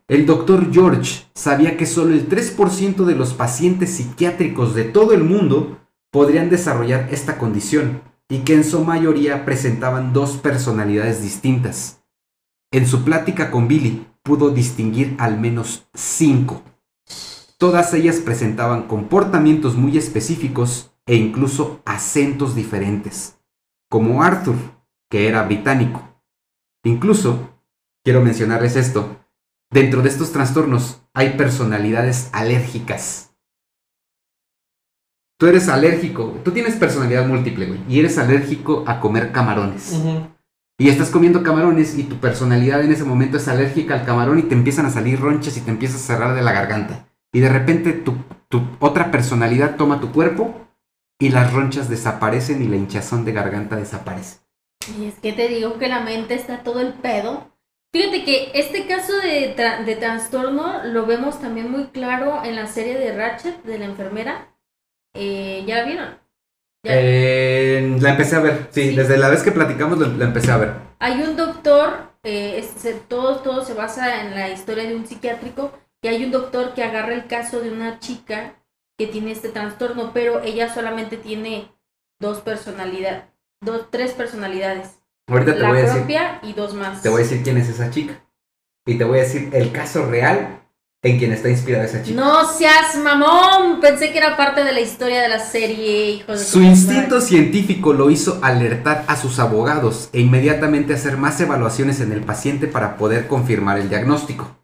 [0.06, 5.24] El doctor George sabía que solo el 3% de los pacientes psiquiátricos de todo el
[5.24, 5.78] mundo
[6.12, 12.04] podrían desarrollar esta condición y que en su mayoría presentaban dos personalidades distintas.
[12.70, 16.62] En su plática con Billy pudo distinguir al menos cinco.
[17.56, 23.38] Todas ellas presentaban comportamientos muy específicos e incluso acentos diferentes,
[23.88, 24.56] como Arthur,
[25.08, 26.20] que era británico.
[26.84, 27.62] Incluso,
[28.04, 29.23] quiero mencionarles esto,
[29.74, 33.34] Dentro de estos trastornos hay personalidades alérgicas.
[35.36, 40.00] Tú eres alérgico, tú tienes personalidad múltiple, güey, y eres alérgico a comer camarones.
[40.78, 44.44] Y estás comiendo camarones y tu personalidad en ese momento es alérgica al camarón y
[44.44, 47.08] te empiezan a salir ronchas y te empiezas a cerrar de la garganta.
[47.32, 48.14] Y de repente tu,
[48.48, 50.54] tu otra personalidad toma tu cuerpo
[51.18, 54.38] y las ronchas desaparecen y la hinchazón de garganta desaparece.
[54.96, 57.53] Y es que te digo que la mente está todo el pedo.
[57.94, 62.66] Fíjate que este caso de, tra- de trastorno lo vemos también muy claro en la
[62.66, 64.48] serie de Ratchet, de la enfermera.
[65.14, 66.08] Eh, ¿Ya la vieron?
[66.84, 66.90] Ya.
[66.96, 68.96] Eh, la empecé a ver, sí, Sí.
[68.96, 70.72] desde la vez que platicamos la, la empecé a ver.
[70.98, 75.70] Hay un doctor, eh, es- todo se basa en la historia de un psiquiátrico,
[76.02, 78.56] que hay un doctor que agarra el caso de una chica
[78.98, 81.68] que tiene este trastorno, pero ella solamente tiene
[82.20, 83.22] dos personalidades,
[83.60, 84.98] dos, tres personalidades.
[85.28, 87.02] Ahorita te La voy a decir, propia y dos más.
[87.02, 88.20] te voy a decir quién es esa chica.
[88.86, 90.60] Y te voy a decir el caso real
[91.02, 92.18] en quien está inspirada esa chica.
[92.20, 96.38] No seas mamón, pensé que era parte de la historia de la serie, hijo de
[96.38, 97.26] Su instinto madre.
[97.26, 102.66] científico lo hizo alertar a sus abogados e inmediatamente hacer más evaluaciones en el paciente
[102.66, 104.56] para poder confirmar el diagnóstico.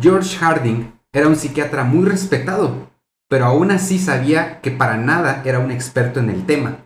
[0.00, 2.90] George Harding era un psiquiatra muy respetado,
[3.28, 6.83] pero aún así sabía que para nada era un experto en el tema.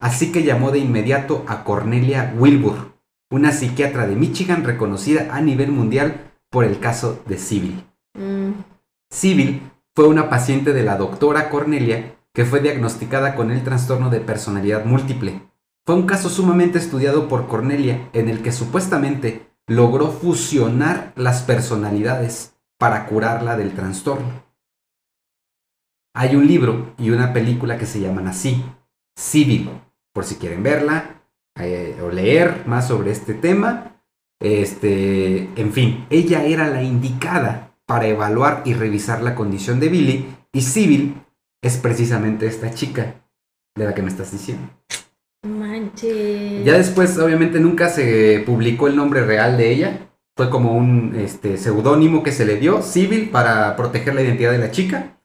[0.00, 2.92] Así que llamó de inmediato a Cornelia Wilbur,
[3.30, 7.84] una psiquiatra de Michigan reconocida a nivel mundial por el caso de Sybil.
[8.14, 8.52] Mm,
[9.10, 9.62] Sybil
[9.94, 14.84] fue una paciente de la doctora Cornelia que fue diagnosticada con el trastorno de personalidad
[14.84, 15.42] múltiple.
[15.84, 22.54] Fue un caso sumamente estudiado por Cornelia en el que supuestamente logró fusionar las personalidades
[22.78, 24.44] para curarla del trastorno.
[26.14, 28.64] Hay un libro y una película que se llaman así,
[29.16, 29.70] Sybil,
[30.12, 31.22] por si quieren verla
[31.60, 34.02] eh, o leer más sobre este tema.
[34.40, 40.26] Este, en fin, ella era la indicada para evaluar y revisar la condición de Billy
[40.52, 41.14] y Sybil
[41.62, 43.24] es precisamente esta chica
[43.76, 44.68] de la que me estás diciendo.
[45.42, 46.64] manches.
[46.64, 50.10] Ya después, obviamente, nunca se publicó el nombre real de ella.
[50.36, 54.58] Fue como un este, seudónimo que se le dio, Sybil, para proteger la identidad de
[54.58, 55.18] la chica.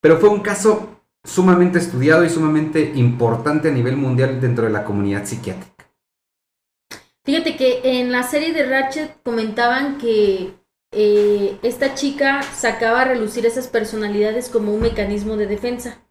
[0.00, 0.93] Pero fue un caso
[1.24, 5.72] sumamente estudiado y sumamente importante a nivel mundial dentro de la comunidad psiquiátrica.
[7.24, 10.54] Fíjate que en la serie de Ratchet comentaban que
[10.92, 16.06] eh, esta chica sacaba a relucir esas personalidades como un mecanismo de defensa.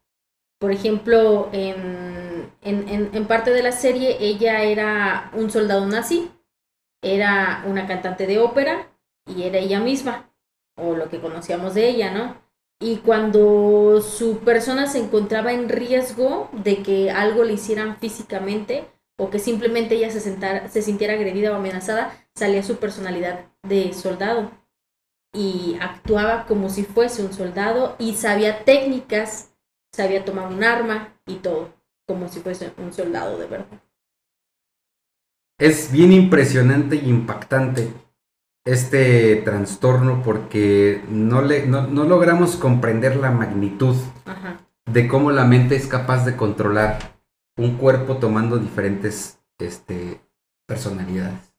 [0.60, 6.32] Por ejemplo, en, en, en- en parte de la serie ella era un soldado nazi,
[7.04, 8.89] era una cantante de ópera
[9.28, 10.34] y era ella misma,
[10.76, 12.42] o lo que conocíamos de ella, ¿no?
[12.83, 18.83] Y cuando su persona se encontraba en riesgo de que algo le hicieran físicamente,
[19.17, 23.93] o que simplemente ella se, sentara- se sintiera agredida o amenazada, salía su personalidad de
[23.93, 24.51] soldado
[25.33, 29.53] y actuaba como si fuese un soldado y sabía técnicas,
[29.93, 31.73] sabía tomar un arma y todo,
[32.05, 33.81] como si fuese un soldado de verdad.
[35.59, 37.93] Es bien impresionante y impactante
[38.65, 43.95] este trastorno porque no, le, no, no logramos comprender la magnitud
[44.26, 44.62] Ajá.
[44.86, 47.17] de cómo la mente es capaz de controlar
[47.58, 50.21] un cuerpo tomando diferentes este,
[50.67, 51.54] personalidades.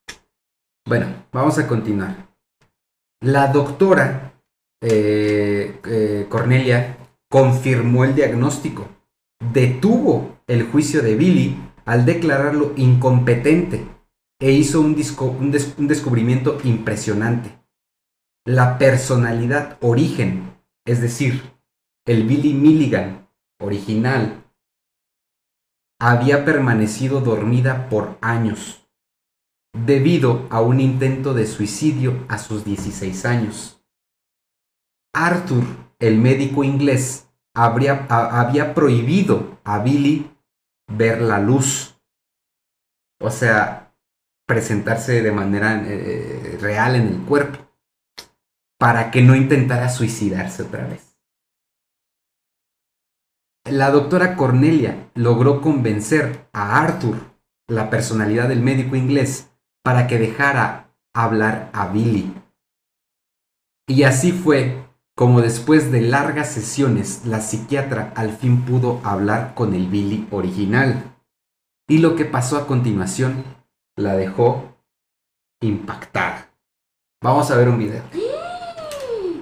[0.87, 2.29] Bueno, vamos a continuar.
[3.21, 4.35] La doctora
[4.83, 6.97] eh, eh, Cornelia
[7.31, 8.89] confirmó el diagnóstico,
[9.53, 13.87] detuvo el juicio de Billy al declararlo incompetente
[14.41, 17.59] e hizo un, disco- un des- un descubrimiento impresionante.
[18.47, 21.43] La personalidad origen, es decir,
[22.07, 23.29] el Billy Milligan
[23.61, 24.45] original,
[26.01, 28.87] había permanecido dormida por años
[29.75, 33.83] debido a un intento de suicidio a sus 16 años.
[35.15, 35.65] Arthur,
[35.99, 40.31] el médico inglés, habría- había prohibido a Billy
[40.89, 41.99] ver la luz,
[43.21, 43.84] o sea,
[44.47, 47.59] presentarse de manera eh, real en el cuerpo,
[48.79, 51.17] para que no intentara suicidarse otra vez.
[53.65, 57.17] La doctora Cornelia logró convencer a Arthur,
[57.67, 59.51] la personalidad del médico inglés,
[59.83, 62.35] para que dejara hablar a Billy.
[63.87, 64.85] Y así fue
[65.17, 71.15] como después de largas sesiones la psiquiatra al fin pudo hablar con el Billy original.
[71.89, 73.45] Y lo que pasó a continuación
[73.97, 74.77] la dejó
[75.61, 76.51] impactada.
[77.23, 78.03] Vamos a ver un video.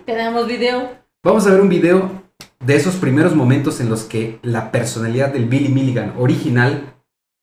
[0.07, 0.91] Tenemos video.
[1.25, 2.23] Vamos a ver un video
[2.61, 6.95] de esos primeros momentos en los que la personalidad del Billy Milligan original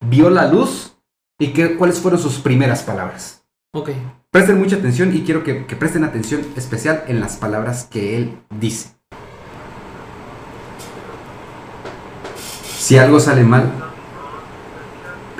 [0.05, 0.97] vio la luz
[1.39, 3.45] y que, cuáles fueron sus primeras palabras.
[3.73, 3.89] Ok.
[4.31, 8.39] Presten mucha atención y quiero que, que presten atención especial en las palabras que él
[8.59, 8.95] dice.
[12.77, 13.71] Si algo sale mal,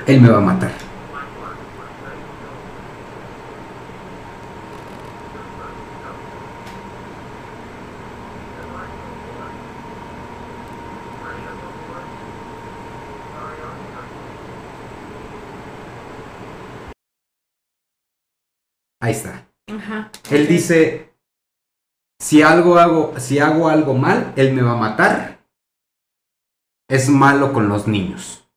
[0.06, 0.72] él me va a matar.
[19.00, 19.46] Ahí está.
[19.68, 20.10] Ajá.
[20.30, 21.14] Él dice,
[22.20, 25.40] si algo hago, si hago algo mal, él me va a matar.
[26.88, 28.48] Es malo con los niños.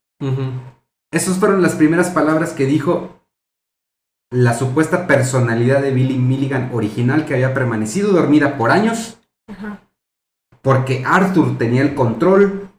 [1.12, 3.20] Esas fueron las primeras palabras que dijo
[4.32, 9.82] la supuesta personalidad de Billy Milligan original que había permanecido dormida por años Ajá.
[10.62, 12.70] porque Arthur tenía el control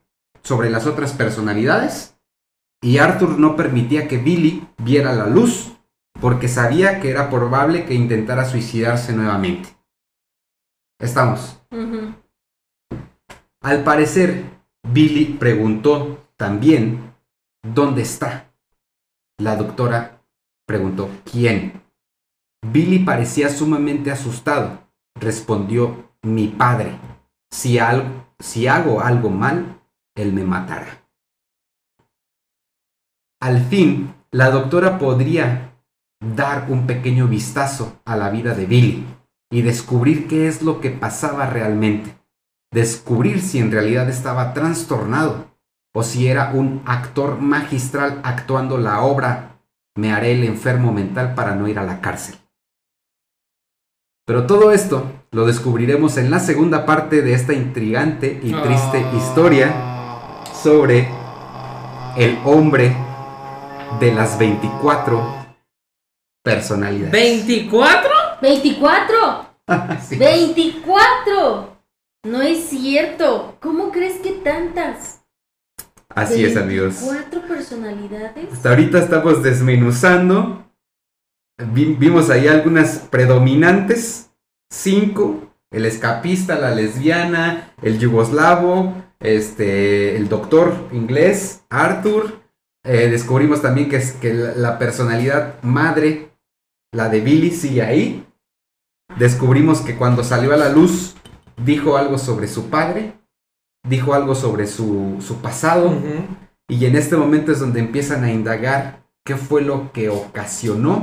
[0.43, 2.17] sobre las otras personalidades
[2.83, 5.73] y Arthur no permitía que Billy viera la luz
[6.25, 9.69] porque sabía que era probable que intentara suicidarse nuevamente.
[10.99, 11.61] Estamos.
[13.61, 14.47] Al parecer,
[14.91, 17.13] Billy preguntó también
[17.63, 18.51] dónde está.
[19.39, 20.25] La doctora
[20.67, 21.83] preguntó quién.
[22.73, 24.79] Billy parecía sumamente asustado.
[25.21, 26.99] Respondió mi padre.
[27.51, 29.79] Si, al- si hago algo mal,
[30.15, 31.07] él me matará.
[33.43, 35.73] Al fin, la doctora podría
[36.37, 39.07] dar un pequeño vistazo a la vida de Billy
[39.51, 42.25] y descubrir qué es lo que pasaba realmente
[42.75, 45.47] descubrir si en realidad estaba trastornado
[45.95, 49.53] o si era un actor magistral actuando la obra
[49.97, 52.35] Me haré el enfermo mental para no ir a la cárcel.
[54.27, 59.17] Pero todo esto lo descubriremos en la segunda parte de esta intrigante y triste Ah.
[59.17, 59.73] historia
[60.53, 61.09] sobre
[62.17, 62.97] el hombre
[64.01, 65.44] de las 24
[66.45, 67.47] personalidades.
[67.47, 67.71] ¿24?
[68.41, 69.49] ¡24!
[70.07, 70.17] Sí.
[70.19, 71.67] ¡24!
[72.27, 73.57] No es cierto.
[73.61, 75.23] ¿Cómo crees que tantas?
[76.11, 77.01] Así es, amigos.
[77.05, 78.53] ¿Cuatro personalidades?
[78.53, 80.65] Hasta ahorita estamos desmenuzando.
[81.73, 84.31] Vi- vimos ahí algunas predominantes.
[84.71, 85.51] Cinco.
[85.71, 92.41] El escapista, la lesbiana, el yugoslavo, este, el doctor inglés, Arthur.
[92.85, 96.29] Eh, descubrimos también que, es, que la, la personalidad madre,
[96.95, 98.27] la de Billy, sigue ahí.
[99.19, 101.15] Descubrimos que cuando salió a la luz,
[101.63, 103.15] dijo algo sobre su padre,
[103.87, 105.93] dijo algo sobre su, su pasado.
[106.69, 111.03] Y en este momento es donde empiezan a indagar qué fue lo que ocasionó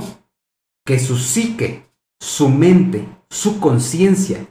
[0.86, 1.86] que su psique,
[2.20, 4.48] su mente, su conciencia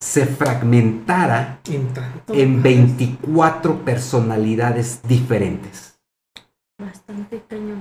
[0.00, 2.34] se fragmentara En tanto.
[2.34, 6.00] en 24 personalidades diferentes.
[6.78, 7.71] Bastante cañón.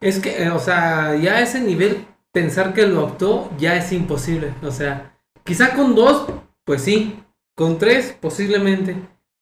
[0.00, 3.92] Es que, eh, o sea, ya a ese nivel, pensar que lo actuó ya es
[3.92, 4.54] imposible.
[4.62, 6.26] O sea, quizá con dos,
[6.64, 7.22] pues sí.
[7.56, 8.96] Con tres, posiblemente.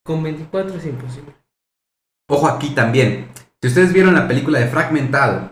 [0.05, 1.35] Con 24 es imposible.
[2.31, 3.29] Ojo aquí también,
[3.61, 5.51] si ustedes vieron la película de Fragmentado,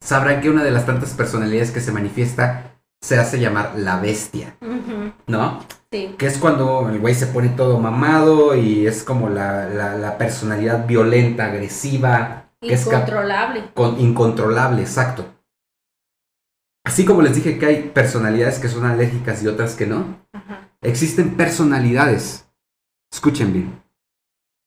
[0.00, 4.56] sabrán que una de las tantas personalidades que se manifiesta se hace llamar la bestia,
[5.26, 5.60] ¿no?
[5.92, 6.14] Sí.
[6.18, 10.18] Que es cuando el güey se pone todo mamado y es como la, la- la
[10.18, 13.70] personalidad violenta, agresiva, Incontrolable.
[13.74, 15.24] con- incontrolable, exacto.
[16.84, 20.70] Así como les dije que hay personalidades que son alérgicas y otras que no, Ajá.
[20.80, 22.48] existen personalidades,
[23.12, 23.82] escuchen bien,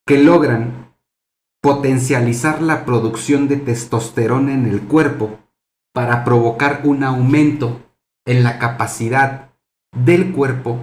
[0.05, 0.93] que logran
[1.61, 5.39] potencializar la producción de testosterona en el cuerpo
[5.93, 7.81] para provocar un aumento
[8.25, 9.49] en la capacidad
[9.95, 10.79] del cuerpo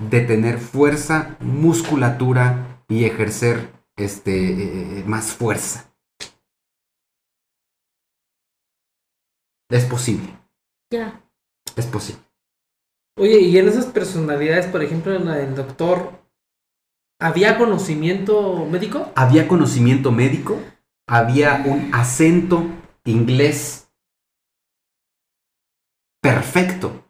[0.00, 5.87] de tener fuerza, musculatura y ejercer este, eh, más fuerza.
[9.70, 10.28] Es posible,
[10.90, 11.20] Ya.
[11.76, 12.22] es posible.
[13.18, 16.12] Oye, y en esas personalidades, por ejemplo, en la del doctor,
[17.20, 19.12] ¿había conocimiento médico?
[19.16, 20.58] había conocimiento médico,
[21.06, 22.64] había un acento
[23.04, 23.90] inglés
[26.22, 27.04] perfecto,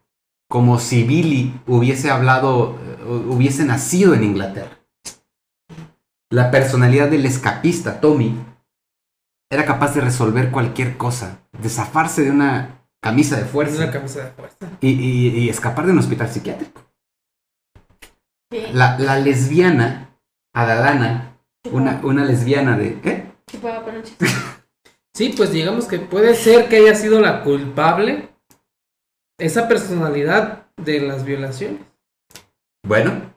[0.49, 4.79] como si Billy hubiese hablado, eh, hubiese nacido en Inglaterra.
[6.31, 8.35] La personalidad del escapista, Tommy,
[9.51, 14.25] era capaz de resolver cualquier cosa, de zafarse de una camisa de fuerza una camisa
[14.25, 14.57] de fuerza.
[14.81, 16.83] y, y- y escapar de un hospital psiquiátrico.
[18.51, 18.67] Sí.
[18.73, 20.17] La, la lesbiana,
[20.55, 21.39] Adalana,
[21.71, 23.01] una, una lesbiana de...
[23.01, 23.27] ¿Qué?
[23.61, 24.17] Peluches.
[25.15, 28.29] Sí, pues digamos que puede ser que haya sido la culpable
[29.37, 31.81] esa personalidad de las violaciones.
[32.87, 33.35] Bueno,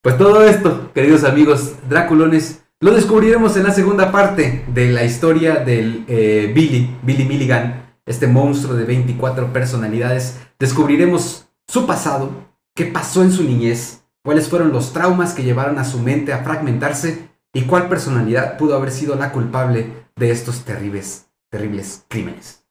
[0.00, 5.54] pues todo esto, queridos amigos Draculones, lo descubriremos en la segunda parte de la historia
[5.54, 10.38] del eh, Billy, Billy Milligan, este monstruo de 24 personalidades.
[10.58, 12.30] Descubriremos su pasado,
[12.74, 16.44] qué pasó en su niñez, cuáles fueron los traumas que llevaron a su mente a
[16.44, 22.66] fragmentarse y cuál personalidad pudo haber sido la culpable de estos terribles, terribles crímenes.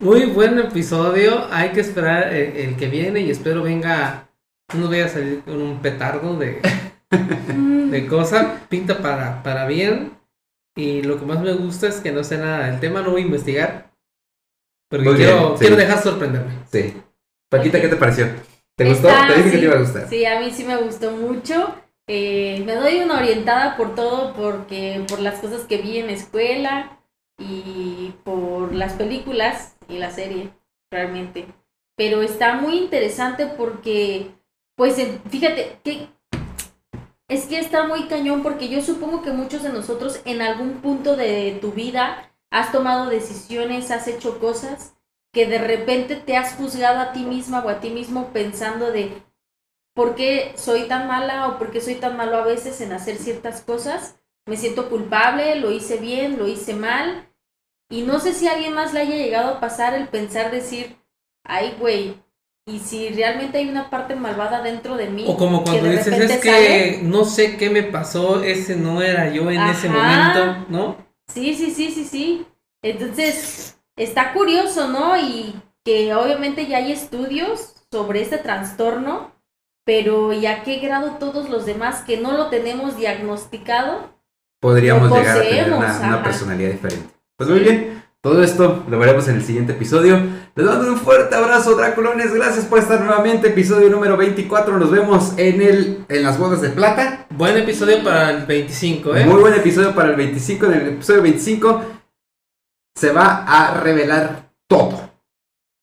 [0.00, 1.46] Muy buen episodio.
[1.52, 4.30] Hay que esperar el, el que viene y espero venga.
[4.76, 6.60] No vaya a salir con un petardo de,
[7.10, 8.66] de cosa.
[8.68, 10.12] Pinta para, para bien.
[10.76, 13.02] Y lo que más me gusta es que no sé nada del tema.
[13.02, 13.92] No voy a investigar.
[14.90, 15.58] Porque Muy quiero, bien, sí.
[15.60, 16.52] quiero dejar sorprenderme.
[16.70, 16.94] Sí.
[17.50, 18.28] Paquita, ¿qué te pareció?
[18.76, 19.08] ¿Te gustó?
[19.26, 20.08] Te dije que sí, te iba a gustar.
[20.08, 21.74] Sí, a mí sí me gustó mucho.
[22.06, 26.98] Eh, me doy una orientada por todo, porque por las cosas que vi en escuela
[27.38, 30.50] y por las películas y la serie,
[30.90, 31.46] realmente.
[31.96, 34.32] Pero está muy interesante porque,
[34.76, 34.96] pues,
[35.30, 36.08] fíjate que
[37.28, 41.16] es que está muy cañón porque yo supongo que muchos de nosotros en algún punto
[41.16, 44.94] de tu vida has tomado decisiones, has hecho cosas
[45.32, 49.22] que de repente te has juzgado a ti misma o a ti mismo pensando de
[49.94, 53.16] por qué soy tan mala o por qué soy tan malo a veces en hacer
[53.16, 54.20] ciertas cosas.
[54.46, 57.28] Me siento culpable, lo hice bien, lo hice mal.
[57.90, 60.96] Y no sé si a alguien más le haya llegado a pasar el pensar decir,
[61.42, 62.22] ay güey,
[62.66, 65.24] y si realmente hay una parte malvada dentro de mí.
[65.26, 67.00] O como que cuando de dices, es que sale".
[67.02, 69.98] no sé qué me pasó, ese no era yo en ese Ajá.
[69.98, 70.96] momento, ¿no?
[71.28, 72.46] Sí, sí, sí, sí, sí.
[72.82, 75.16] Entonces, está curioso, ¿no?
[75.18, 75.54] Y
[75.84, 79.32] que obviamente ya hay estudios sobre este trastorno,
[79.84, 84.14] pero ¿y a qué grado todos los demás que no lo tenemos diagnosticado?
[84.60, 87.10] Podríamos Lo llegar a tener una, una personalidad diferente.
[87.36, 88.03] Pues muy bien.
[88.24, 90.18] Todo esto lo veremos en el siguiente episodio.
[90.54, 92.32] Les mando un fuerte abrazo, Draculones.
[92.32, 93.48] Gracias por estar nuevamente.
[93.48, 94.78] Episodio número 24.
[94.78, 97.26] Nos vemos en el en las bodas de plata.
[97.36, 99.26] Buen episodio para el 25, ¿eh?
[99.26, 100.64] Muy buen episodio para el 25.
[100.64, 101.82] En el episodio 25
[102.94, 105.10] se va a revelar todo.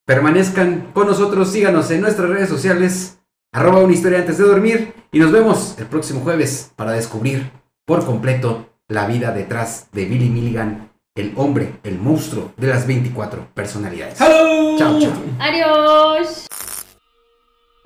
[0.08, 3.20] Permanezcan con nosotros, síganos en nuestras redes sociales,
[3.54, 7.52] arroba una historia antes de dormir y nos vemos el próximo jueves para descubrir
[7.86, 13.50] por completo la vida detrás de Billy Milligan, el hombre, el monstruo de las 24
[13.54, 14.20] personalidades.
[14.22, 14.78] ¡Hello!
[14.78, 15.12] Chao, chao.
[15.40, 16.48] Adiós.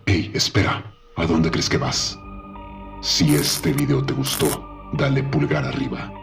[0.05, 2.19] Hey, espera, ¿a dónde crees que vas?
[3.01, 4.47] Si este video te gustó,
[4.93, 6.13] dale pulgar arriba.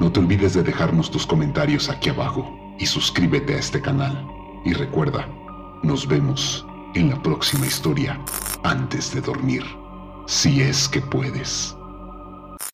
[0.00, 4.26] No te olvides de dejarnos tus comentarios aquí abajo y suscríbete a este canal.
[4.64, 5.28] Y recuerda,
[5.84, 8.20] nos vemos en la próxima historia
[8.64, 9.62] antes de dormir,
[10.26, 11.77] si es que puedes.